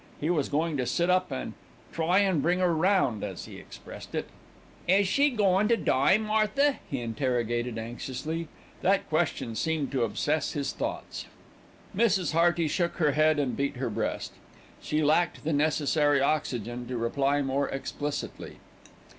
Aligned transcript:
He 0.19 0.31
was 0.31 0.49
going 0.49 0.77
to 0.77 0.87
sit 0.87 1.11
up 1.11 1.29
and 1.31 1.53
"try 1.93 2.21
an' 2.21 2.39
bring 2.39 2.59
'er 2.59 2.73
round," 2.73 3.23
as 3.23 3.45
he 3.45 3.57
expressed 3.59 4.15
it. 4.15 4.27
"Is 4.87 5.07
she 5.07 5.29
goin' 5.29 5.67
to 5.67 5.77
die, 5.77 6.17
Martha?" 6.17 6.79
he 6.89 7.01
interrogated 7.01 7.77
anxiously. 7.77 8.47
That 8.81 9.07
question 9.09 9.53
seemed 9.55 9.91
to 9.91 10.01
obsess 10.03 10.53
his 10.53 10.73
thoughts. 10.73 11.27
Mrs. 11.95 12.31
Hearty 12.33 12.67
shook 12.67 12.93
her 12.95 13.11
head 13.11 13.37
and 13.37 13.55
beat 13.55 13.75
her 13.75 13.91
breast. 13.91 14.31
She 14.81 15.03
lacked 15.03 15.43
the 15.43 15.53
necessary 15.53 16.19
oxygen 16.19 16.87
to 16.87 16.97
reply 16.97 17.43
more 17.43 17.69
explicitly. 17.69 18.57